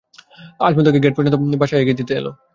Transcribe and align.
আজমল 0.59 0.83
তাঁকে 0.85 1.03
গেট 1.03 1.13
পর্যন্ত 1.15 1.35
এগিয়ে 1.75 1.99
দিতে 1.99 2.13
এল। 2.19 2.27